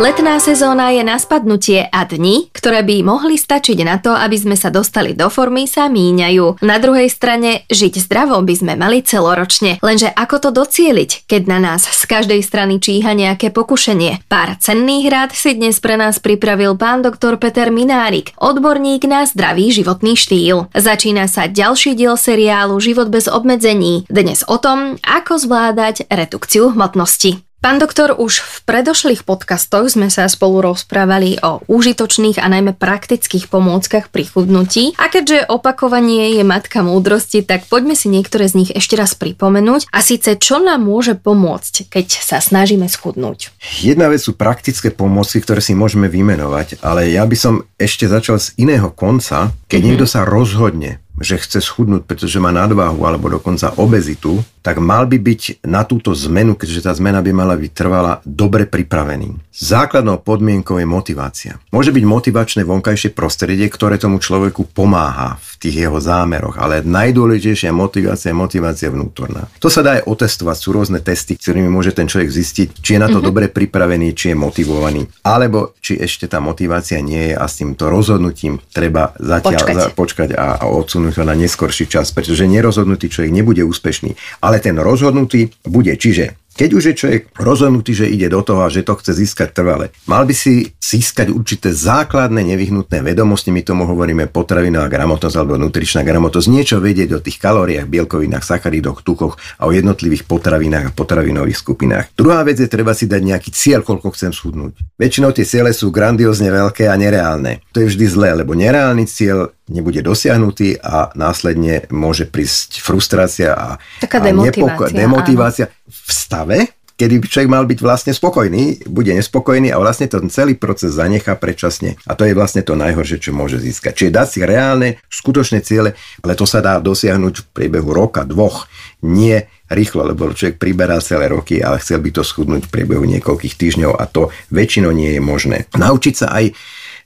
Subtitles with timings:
[0.00, 4.56] Letná sezóna je na spadnutie a dni, ktoré by mohli stačiť na to, aby sme
[4.56, 6.64] sa dostali do formy, sa míňajú.
[6.64, 9.76] Na druhej strane, žiť zdravo by sme mali celoročne.
[9.84, 14.24] Lenže ako to docieliť, keď na nás z každej strany číha nejaké pokušenie?
[14.24, 19.68] Pár cenných rád si dnes pre nás pripravil pán doktor Peter Minárik, odborník na zdravý
[19.68, 20.72] životný štýl.
[20.72, 24.08] Začína sa ďalší diel seriálu Život bez obmedzení.
[24.08, 27.49] Dnes o tom, ako zvládať redukciu hmotnosti.
[27.60, 33.52] Pán doktor, už v predošlých podcastoch sme sa spolu rozprávali o užitočných a najmä praktických
[33.52, 34.96] pomôckach pri chudnutí.
[34.96, 39.92] A keďže opakovanie je matka múdrosti, tak poďme si niektoré z nich ešte raz pripomenúť.
[39.92, 43.52] A síce, čo nám môže pomôcť, keď sa snažíme schudnúť?
[43.84, 48.40] Jedna vec sú praktické pomôcky, ktoré si môžeme vymenovať, ale ja by som ešte začal
[48.40, 49.52] z iného konca.
[49.68, 49.84] Keď mm-hmm.
[49.84, 55.16] niekto sa rozhodne že chce schudnúť, pretože má nadváhu alebo dokonca obezitu, tak mal by
[55.20, 59.52] byť na túto zmenu, keďže tá zmena by mala byť trvala, dobre pripravený.
[59.52, 61.52] Základnou podmienkou je motivácia.
[61.72, 67.72] Môže byť motivačné vonkajšie prostredie, ktoré tomu človeku pomáha v tých jeho zámeroch, ale najdôležitejšia
[67.72, 69.48] motivácia je motivácia vnútorná.
[69.60, 73.00] To sa dá aj otestovať, sú rôzne testy, ktorými môže ten človek zistiť, či je
[73.00, 73.28] na to mm-hmm.
[73.28, 77.92] dobre pripravený, či je motivovaný, alebo či ešte tá motivácia nie je a s týmto
[77.92, 83.10] rozhodnutím treba zatiaľ počkať, za, počkať a, a odsunúť ho na neskorší čas, pretože nerozhodnutý
[83.10, 85.96] človek nebude úspešný, ale ten rozhodnutý bude.
[85.96, 89.54] Čiže keď už je človek rozhodnutý, že ide do toho a že to chce získať
[89.54, 95.54] trvale, mal by si získať určité základné nevyhnutné vedomosti, my tomu hovoríme potravinová gramotnosť alebo
[95.56, 100.94] nutričná gramotnosť, niečo vedieť o tých kalóriách, bielkovinách, sacharidoch, tukoch a o jednotlivých potravinách a
[100.94, 102.10] potravinových skupinách.
[102.18, 104.74] Druhá vec je, treba si dať nejaký cieľ, koľko chcem schudnúť.
[104.98, 107.62] Väčšinou tie ciele sú grandiózne veľké a nereálne.
[107.70, 113.68] To je vždy zlé, lebo nereálny cieľ nebude dosiahnutý a následne môže prísť frustrácia a,
[114.02, 116.58] Taká a demotivácia, demotivácia v stave,
[117.00, 121.32] kedy by človek mal byť vlastne spokojný, bude nespokojný a vlastne ten celý proces zanechá
[121.32, 121.96] predčasne.
[122.04, 123.96] A to je vlastne to najhoršie, čo môže získať.
[123.96, 128.68] Čiže dať si reálne, skutočné ciele, ale to sa dá dosiahnuť v priebehu roka, dvoch,
[129.00, 129.40] nie
[129.72, 133.96] rýchlo, lebo človek priberá celé roky, ale chcel by to schudnúť v priebehu niekoľkých týždňov
[133.96, 135.72] a to väčšinou nie je možné.
[135.72, 136.52] Naučiť sa aj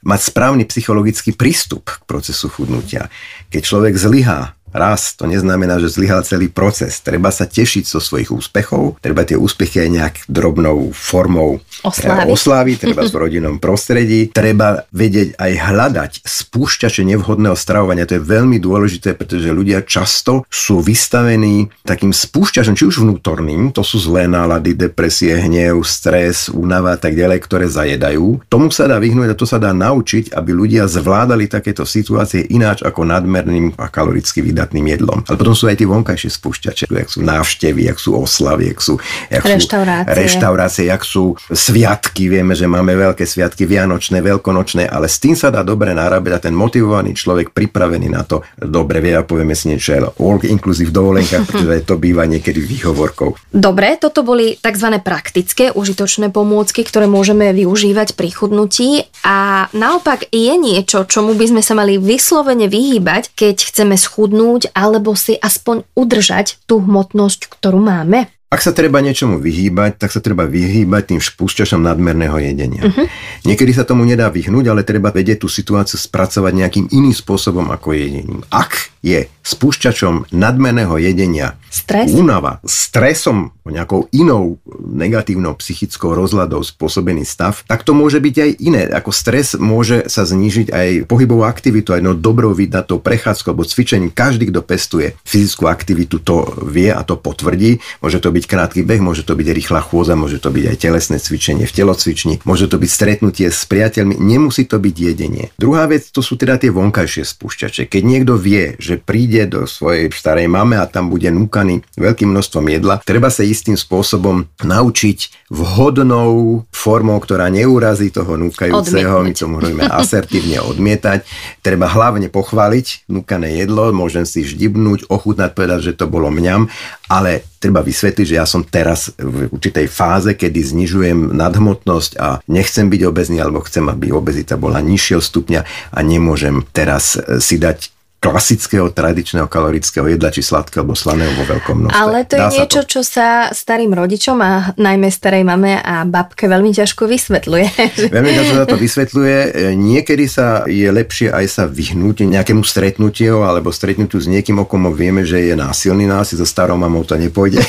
[0.05, 3.11] mať správny psychologický prístup k procesu chudnutia.
[3.51, 6.99] Keď človek zlyhá, raz, to neznamená, že zlyhal celý proces.
[6.99, 12.77] Treba sa tešiť zo svojich úspechov, treba tie úspechy aj nejak drobnou formou osláviť, osláviť
[12.91, 14.35] treba v rodinnom prostredí.
[14.35, 18.09] Treba vedieť aj hľadať spúšťače nevhodného stravovania.
[18.11, 23.87] To je veľmi dôležité, pretože ľudia často sú vystavení takým spúšťačom, či už vnútorným, to
[23.87, 28.43] sú zlé nálady, depresie, hnev, stres, únava a tak ďalej, ktoré zajedajú.
[28.51, 32.83] Tomu sa dá vyhnúť a to sa dá naučiť, aby ľudia zvládali takéto situácie ináč
[32.83, 35.21] ako nadmerným a kaloricky vydatným vydatným jedlom.
[35.29, 38.95] Ale potom sú aj tie vonkajšie spúšťače, jak sú návštevy, jak sú oslavy, jak sú,
[39.29, 40.09] jak reštaurácie.
[40.09, 42.33] sú reštaurácie, jak sú sviatky.
[42.33, 46.43] Vieme, že máme veľké sviatky, vianočné, veľkonočné, ale s tým sa dá dobre narábať a
[46.49, 51.45] ten motivovaný človek pripravený na to dobre vie a povieme si niečo all inclusive dovolenkách,
[51.49, 53.37] pretože to býva niekedy výhovorkou.
[53.53, 54.89] Dobre, toto boli tzv.
[55.05, 61.63] praktické, užitočné pomôcky, ktoré môžeme využívať pri chudnutí a naopak je niečo, čomu by sme
[61.63, 67.83] sa mali vyslovene vyhýbať, keď chceme schudnúť stiahnuť alebo si aspoň udržať tú hmotnosť, ktorú
[67.83, 68.31] máme?
[68.55, 72.87] Ak sa treba niečomu vyhýbať, tak sa treba vyhýbať tým spúšťačom nadmerného jedenia.
[72.87, 73.11] Uh-huh.
[73.43, 77.99] Niekedy sa tomu nedá vyhnúť, ale treba vedieť tú situáciu spracovať nejakým iným spôsobom ako
[77.99, 78.47] jedením.
[78.55, 82.09] Ak je spúšťačom nadmerného jedenia Stres?
[82.17, 88.83] únava, stresom, nejakou inou negatívnou psychickou rozladou spôsobený stav, tak to môže byť aj iné.
[88.89, 94.15] Ako stres môže sa znížiť aj pohybovú aktivitu, aj no dobrou to prechádzku alebo cvičením.
[94.15, 97.85] Každý, kto pestuje fyzickú aktivitu, to vie a to potvrdí.
[98.01, 100.77] Môže to byť byť krátky beh, môže to byť rýchla chôza, môže to byť aj
[100.77, 105.49] telesné cvičenie v telocvični, môže to byť stretnutie s priateľmi, nemusí to byť jedenie.
[105.57, 107.89] Druhá vec, to sú teda tie vonkajšie spúšťače.
[107.89, 112.69] Keď niekto vie, že príde do svojej starej mame a tam bude núkaný veľkým množstvom
[112.69, 119.89] jedla, treba sa istým spôsobom naučiť vhodnou formou, ktorá neurazí toho núkajúceho, my to môžeme
[119.89, 121.25] asertívne odmietať.
[121.65, 126.69] Treba hlavne pochváliť núkané jedlo, môžem si ždibnúť, ochutnať, povedať, že to bolo mňam,
[127.09, 132.93] ale treba vysvetliť, že ja som teraz v určitej fáze, kedy znižujem nadhmotnosť a nechcem
[132.93, 135.61] byť obezný, alebo chcem, aby obezita bola nižšieho stupňa
[135.97, 137.94] a nemôžem teraz si dať
[138.25, 142.01] klasického, tradičného kalorického jedla, či sladkého alebo slaného vo veľkom množstve.
[142.01, 142.91] Ale to Dá je niečo, to.
[142.97, 147.67] čo sa starým rodičom a najmä starej mame a babke veľmi ťažko vysvetľuje.
[148.15, 149.37] Veľmi ťažko sa to vysvetľuje.
[149.75, 154.87] Niekedy sa je lepšie aj sa vyhnúť nejakému stretnutiu alebo stretnutiu s niekým, o kom
[154.95, 157.61] vieme, že je násilný násil, so starou mamou to nepôjde.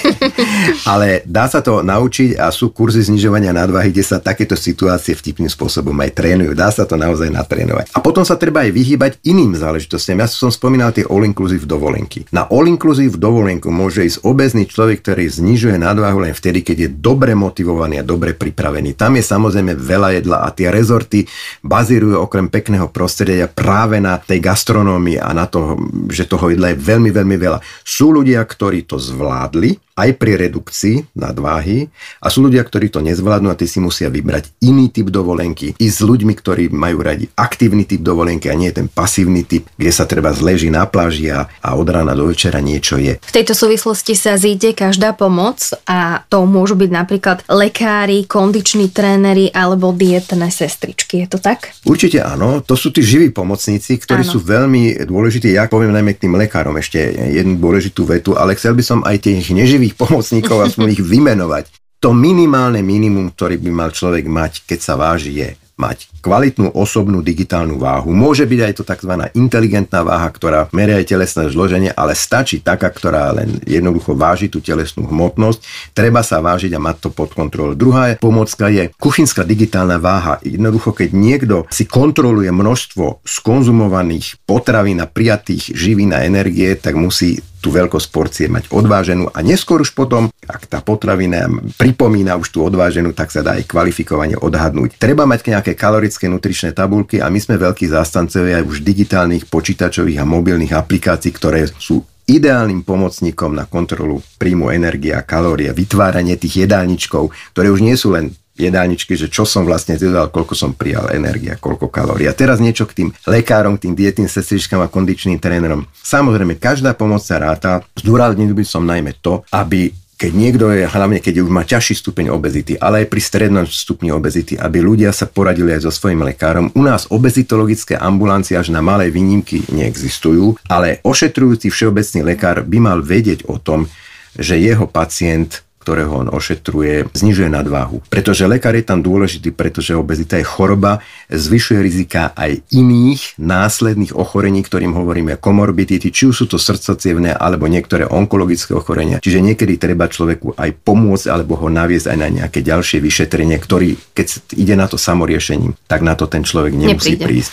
[0.91, 5.49] Ale dá sa to naučiť a sú kurzy znižovania nadvahy, kde sa takéto situácie vtipným
[5.49, 6.51] spôsobom aj trénujú.
[6.53, 7.95] Dá sa to naozaj natrénovať.
[7.95, 10.21] A potom sa treba aj vyhýbať iným záležitostiam.
[10.21, 12.25] Ja som spomínal tie all-inclusive dovolenky.
[12.33, 17.37] Na all-inclusive dovolenku môže ísť obezný človek, ktorý znižuje nadvahu len vtedy, keď je dobre
[17.37, 18.97] motivovaný a dobre pripravený.
[18.97, 21.27] Tam je samozrejme veľa jedla a tie rezorty
[21.61, 26.81] bazírujú okrem pekného prostredia práve na tej gastronómii a na to, že toho jedla je
[26.81, 27.59] veľmi, veľmi veľa.
[27.85, 31.87] Sú ľudia, ktorí to zvládli, aj pri redukcii nadváhy
[32.19, 35.71] a sú ľudia, ktorí to nezvládnu a tí si musia vybrať iný typ dovolenky.
[35.79, 39.91] I s ľuďmi, ktorí majú radi aktívny typ dovolenky a nie ten pasívny typ, kde
[39.95, 43.17] sa treba zleží na pláži a, a od rána do večera niečo je.
[43.17, 49.49] V tejto súvislosti sa zíde každá pomoc a to môžu byť napríklad lekári, kondiční tréneri
[49.49, 51.25] alebo dietné sestričky.
[51.25, 51.71] Je to tak?
[51.87, 52.59] Určite áno.
[52.61, 54.31] To sú tí živí pomocníci, ktorí áno.
[54.35, 55.55] sú veľmi dôležití.
[55.55, 59.23] Ja poviem najmä k tým lekárom ešte jednu dôležitú vetu, ale chcel by som aj
[59.23, 61.71] tých neživých pomocníkov, aspoň ich vymenovať.
[62.03, 67.19] To minimálne minimum, ktorý by mal človek mať, keď sa váži, je mať kvalitnú osobnú
[67.19, 68.15] digitálnu váhu.
[68.15, 69.13] Môže byť aj to tzv.
[69.35, 74.63] inteligentná váha, ktorá meria aj telesné zloženie, ale stačí taká, ktorá len jednoducho váži tú
[74.63, 75.91] telesnú hmotnosť.
[75.91, 77.75] Treba sa vážiť a mať to pod kontrolou.
[77.75, 80.39] Druhá je, pomocka je kuchynská digitálna váha.
[80.41, 87.43] Jednoducho, keď niekto si kontroluje množstvo skonzumovaných potravín a prijatých živín a energie, tak musí
[87.65, 91.49] tú veľkosť porcie mať odváženú a neskôr už potom, ak tá potravina
[91.81, 95.01] pripomína už tú odváženú, tak sa dá aj kvalifikovane odhadnúť.
[95.01, 100.21] Treba mať nejaké kalorické nutričné tabulky a my sme veľkí zástancovia aj už digitálnych počítačových
[100.21, 106.69] a mobilných aplikácií, ktoré sú ideálnym pomocníkom na kontrolu príjmu energie a kalórie, vytváranie tých
[106.69, 111.11] jedálničkov, ktoré už nie sú len jedálničky, že čo som vlastne zjedal, koľko som prijal
[111.11, 112.25] energia, koľko kalórií.
[112.25, 115.85] A teraz niečo k tým lekárom, k tým dietným sestričkám a kondičným trénerom.
[115.91, 117.83] Samozrejme, každá pomoc sa ráta.
[117.99, 122.31] Zdôraznil by som najmä to, aby keď niekto je, hlavne keď už má ťažší stupeň
[122.31, 126.71] obezity, ale aj pri strednom stupni obezity, aby ľudia sa poradili aj so svojím lekárom.
[126.71, 133.03] U nás obezitologické ambulancie až na malé výnimky neexistujú, ale ošetrujúci všeobecný lekár by mal
[133.03, 133.91] vedieť o tom,
[134.39, 138.01] že jeho pacient ktorého on ošetruje, znižuje nadváhu.
[138.09, 144.65] Pretože lekár je tam dôležitý, pretože obezita je choroba, zvyšuje rizika aj iných následných ochorení,
[144.65, 149.21] ktorým hovoríme komorbidity, či už sú to srdcocievné alebo niektoré onkologické ochorenia.
[149.21, 153.93] Čiže niekedy treba človeku aj pomôcť alebo ho naviesť aj na nejaké ďalšie vyšetrenie, ktorý,
[154.17, 157.29] keď ide na to samoriešením, tak na to ten človek nemusí Nepríde.
[157.29, 157.51] prísť.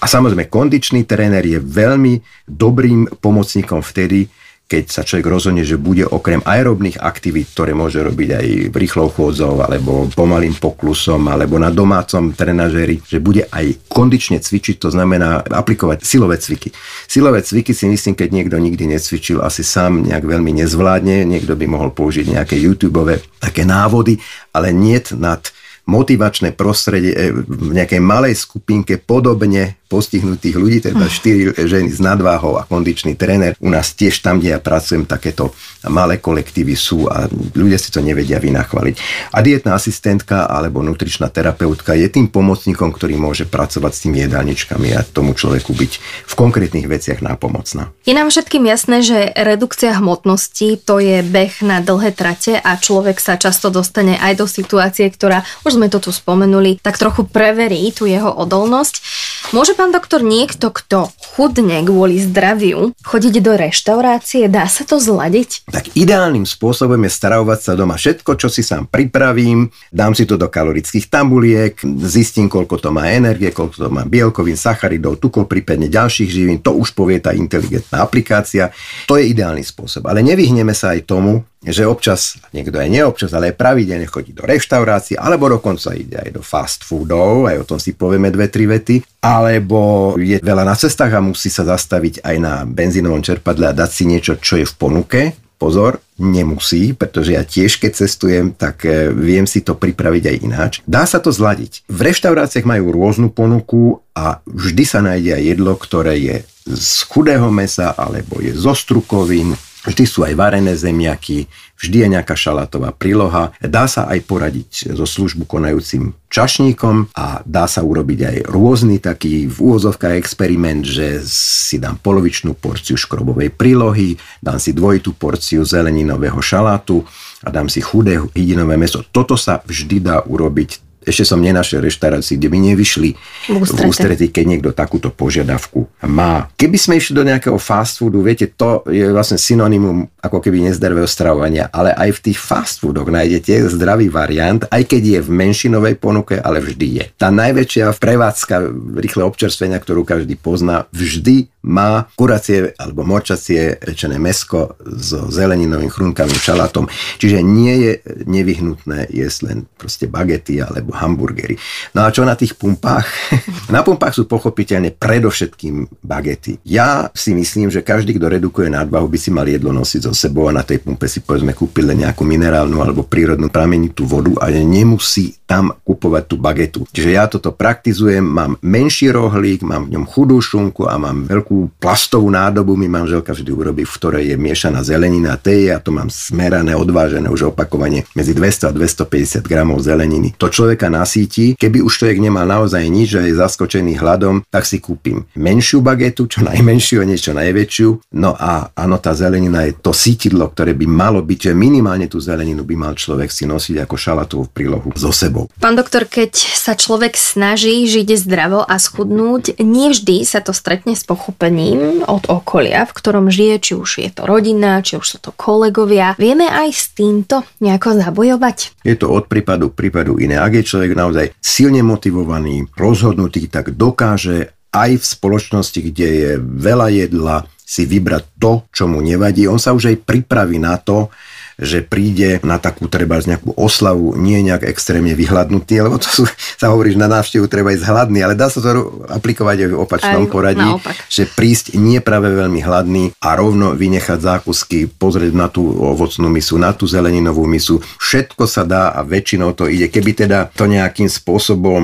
[0.00, 4.32] A samozrejme, kondičný tréner je veľmi dobrým pomocníkom vtedy,
[4.64, 9.60] keď sa človek rozhodne, že bude okrem aerobných aktivít, ktoré môže robiť aj rýchlou chôdzou,
[9.60, 16.00] alebo pomalým poklusom, alebo na domácom trenažéri, že bude aj kondične cvičiť, to znamená aplikovať
[16.02, 16.72] silové cviky.
[17.04, 21.68] Silové cviky si myslím, keď niekto nikdy necvičil, asi sám nejak veľmi nezvládne, niekto by
[21.68, 23.04] mohol použiť nejaké YouTube
[23.36, 24.16] také návody,
[24.56, 25.44] ale nie nad
[25.84, 32.56] motivačné prostredie e, v nejakej malej skupinke podobne postihnutých ľudí, teda 4 ženy s nadváhou
[32.56, 33.54] a kondičný tréner.
[33.60, 35.52] U nás tiež tam, kde ja pracujem, takéto
[35.86, 38.96] malé kolektívy sú a ľudia si to nevedia vynachvaliť.
[39.36, 44.88] A dietná asistentka alebo nutričná terapeutka je tým pomocníkom, ktorý môže pracovať s tými jedálničkami
[44.96, 45.92] a tomu človeku byť
[46.24, 47.92] v konkrétnych veciach nápomocná.
[48.08, 53.20] Je nám všetkým jasné, že redukcia hmotnosti to je beh na dlhé trate a človek
[53.20, 57.92] sa často dostane aj do situácie, ktorá, už sme to tu spomenuli, tak trochu preverí
[57.92, 59.04] tú jeho odolnosť.
[59.52, 64.46] Môže pán doktor niekto, kto chudne kvôli zdraviu, chodiť do reštaurácie?
[64.46, 65.66] Dá sa to zladiť?
[65.68, 70.38] Tak ideálnym spôsobom je starovať sa doma všetko, čo si sám pripravím, dám si to
[70.38, 71.74] do kalorických tabuliek,
[72.06, 76.72] zistím, koľko to má energie, koľko to má bielkovín, sacharidov, tukov, prípadne ďalších živín, to
[76.72, 78.70] už povie tá inteligentná aplikácia.
[79.10, 80.06] To je ideálny spôsob.
[80.06, 81.42] Ale nevyhneme sa aj tomu,
[81.72, 86.30] že občas, niekto aj neobčas, ale aj pravidelne chodí do reštaurácií, alebo dokonca ide aj
[86.34, 90.76] do fast foodov, aj o tom si povieme dve, tri vety, alebo je veľa na
[90.76, 94.66] cestách a musí sa zastaviť aj na benzínovom čerpadle a dať si niečo, čo je
[94.68, 95.20] v ponuke.
[95.54, 100.72] Pozor, nemusí, pretože ja tiež keď cestujem, tak e, viem si to pripraviť aj ináč.
[100.84, 101.86] Dá sa to zladiť.
[101.86, 106.36] V reštauráciách majú rôznu ponuku a vždy sa nájde aj jedlo, ktoré je
[106.68, 111.44] z chudého mesa alebo je zo strukovín Vždy sú aj varené zemiaky,
[111.76, 113.52] vždy je nejaká šalátová príloha.
[113.60, 119.44] Dá sa aj poradiť so službu konajúcim čašníkom a dá sa urobiť aj rôzny taký
[119.44, 126.40] v úvozovkách experiment, že si dám polovičnú porciu škrobovej prílohy, dám si dvojitú porciu zeleninového
[126.40, 127.04] šalátu
[127.44, 129.04] a dám si chudé hydinové meso.
[129.04, 133.10] Toto sa vždy dá urobiť ešte som nenašiel reštaurácii, kde by nevyšli
[133.52, 136.48] v ústrety, keď niekto takúto požiadavku má.
[136.56, 141.06] Keby sme išli do nejakého fast foodu, viete, to je vlastne synonymum ako keby nezdravého
[141.06, 145.94] stravovania, ale aj v tých fast foodoch nájdete zdravý variant, aj keď je v menšinovej
[146.00, 147.04] ponuke, ale vždy je.
[147.20, 148.54] Tá najväčšia prevádzka
[148.96, 156.36] rýchle občerstvenia, ktorú každý pozná, vždy má kuracie alebo morčacie rečené mesko so zeleninovým chrunkavým
[156.36, 156.84] šalátom.
[157.16, 157.92] Čiže nie je
[158.28, 161.58] nevyhnutné jesť len proste bagety alebo hamburgery.
[161.92, 163.06] No a čo na tých pumpách?
[163.74, 166.62] na pumpách sú pochopiteľne predovšetkým bagety.
[166.64, 170.48] Ja si myslím, že každý, kto redukuje nadvahu, by si mal jedlo nosiť so sebou
[170.48, 174.48] a na tej pumpe si povedzme kúpiť len nejakú minerálnu alebo prírodnú pramenitú vodu a
[174.50, 176.80] nemusí tam kupovať tú bagetu.
[176.88, 181.76] Čiže ja toto praktizujem, mám menší rohlík, mám v ňom chudú šunku a mám veľkú
[181.76, 186.08] plastovú nádobu, mi manželka vždy urobí, v ktorej je miešaná zelenina, tej ja to mám
[186.08, 190.32] smerané, odvážené už opakovane medzi 200 a 250 gramov zeleniny.
[190.40, 194.78] To človeka nasíti, keby už človek nemal naozaj nič a je zaskočený hladom, tak si
[194.78, 197.88] kúpim menšiu bagetu, čo najmenšiu a niečo najväčšiu.
[198.20, 202.20] No a áno, tá zelenina je to sítidlo, ktoré by malo byť, že minimálne tú
[202.20, 205.44] zeleninu by mal človek si nosiť ako šalatovú prílohu sebou sebou.
[205.58, 211.02] Pán doktor, keď sa človek snaží žiť zdravo a schudnúť, nevždy sa to stretne s
[211.02, 215.30] pochopením od okolia, v ktorom žije, či už je to rodina, či už sú to
[215.34, 216.14] kolegovia.
[216.20, 218.84] Vieme aj s týmto nejako zabojovať?
[218.84, 220.36] Je to od prípadu k prípadu iné.
[220.38, 226.90] Ak je človek naozaj silne motivovaný, rozhodnutý, tak dokáže aj v spoločnosti, kde je veľa
[226.90, 229.46] jedla, si vybrať to, čo mu nevadí.
[229.46, 231.14] On sa už aj pripraví na to,
[231.58, 236.22] že príde na takú treba z nejakú oslavu, nie nejak extrémne vyhľadnutý, lebo to sú,
[236.60, 239.78] sa hovorí, že na návštevu treba ísť hladný, ale dá sa to aplikovať aj v
[239.78, 240.96] opačnom aj, poradí, naopak.
[241.06, 246.58] že prísť nie práve veľmi hladný a rovno vynechať zákusky, pozrieť na tú ovocnú misu,
[246.58, 247.82] na tú zeleninovú misu.
[248.00, 249.90] Všetko sa dá a väčšinou to ide.
[249.90, 251.82] Keby teda to nejakým spôsobom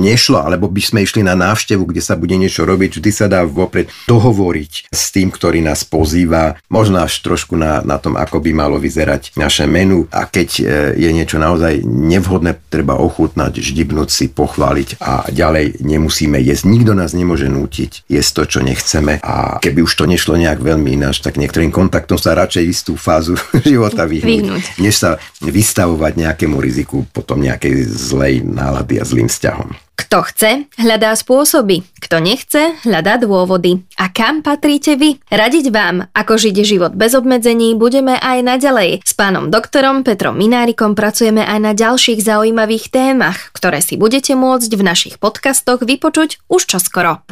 [0.00, 3.44] nešlo, alebo by sme išli na návštevu, kde sa bude niečo robiť, vždy sa dá
[3.46, 8.50] vopred dohovoriť s tým, ktorý nás pozýva, možno až trošku na, na tom, ako by
[8.54, 10.62] mal malo vyzerať naše menu a keď e,
[10.96, 16.64] je niečo naozaj nevhodné, treba ochutnať, ždibnúť si, pochváliť a ďalej nemusíme jesť.
[16.64, 20.96] Nikto nás nemôže nútiť jesť to, čo nechceme a keby už to nešlo nejak veľmi
[20.96, 23.36] ináč, tak niektorým kontaktom sa radšej istú fázu
[23.68, 24.64] života vyhnúť, vyhnúť.
[24.80, 29.83] než sa vystavovať nejakému riziku potom nejakej zlej nálady a zlým vzťahom.
[29.94, 31.86] Kto chce, hľadá spôsoby.
[32.02, 33.86] Kto nechce, hľadá dôvody.
[33.94, 35.22] A kam patríte vy?
[35.30, 39.06] Radiť vám, ako žiť život bez obmedzení, budeme aj naďalej.
[39.06, 44.70] S pánom doktorom Petrom Minárikom pracujeme aj na ďalších zaujímavých témach, ktoré si budete môcť
[44.74, 47.22] v našich podcastoch vypočuť už čoskoro.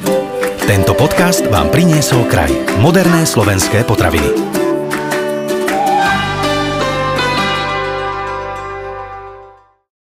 [0.62, 2.54] Tento podcast vám priniesol kraj.
[2.78, 4.61] Moderné slovenské potraviny.